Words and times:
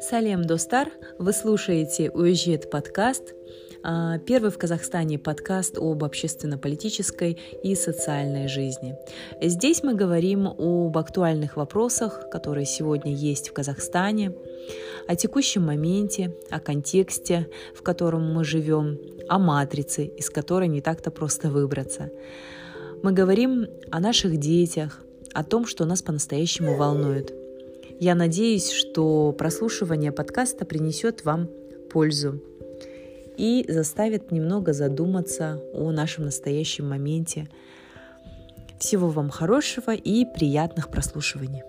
Салем 0.00 0.44
Достар, 0.44 0.90
вы 1.18 1.32
слушаете 1.32 2.10
Уезжет 2.10 2.68
подкаст, 2.68 3.32
а, 3.84 4.18
первый 4.18 4.50
в 4.50 4.58
Казахстане 4.58 5.20
подкаст 5.20 5.78
об 5.78 6.02
общественно-политической 6.02 7.38
и 7.62 7.74
социальной 7.76 8.48
жизни. 8.48 8.96
Здесь 9.40 9.84
мы 9.84 9.94
говорим 9.94 10.48
об 10.48 10.98
актуальных 10.98 11.56
вопросах, 11.56 12.28
которые 12.28 12.66
сегодня 12.66 13.14
есть 13.14 13.50
в 13.50 13.52
Казахстане, 13.52 14.34
о 15.06 15.14
текущем 15.14 15.66
моменте, 15.66 16.34
о 16.50 16.58
контексте, 16.58 17.48
в 17.74 17.82
котором 17.82 18.34
мы 18.34 18.42
живем, 18.42 18.98
о 19.28 19.38
матрице, 19.38 20.06
из 20.06 20.28
которой 20.28 20.66
не 20.66 20.80
так-то 20.80 21.12
просто 21.12 21.50
выбраться. 21.50 22.10
Мы 23.02 23.12
говорим 23.12 23.68
о 23.92 24.00
наших 24.00 24.38
детях, 24.38 25.00
о 25.32 25.44
том, 25.44 25.66
что 25.66 25.84
нас 25.84 26.02
по-настоящему 26.02 26.76
волнует. 26.76 27.43
Я 28.00 28.14
надеюсь, 28.14 28.70
что 28.70 29.32
прослушивание 29.32 30.12
подкаста 30.12 30.64
принесет 30.64 31.24
вам 31.24 31.48
пользу 31.90 32.42
и 33.36 33.64
заставит 33.68 34.32
немного 34.32 34.72
задуматься 34.72 35.60
о 35.72 35.90
нашем 35.90 36.24
настоящем 36.24 36.88
моменте. 36.88 37.48
Всего 38.78 39.08
вам 39.08 39.30
хорошего 39.30 39.94
и 39.94 40.24
приятных 40.24 40.90
прослушиваний. 40.90 41.62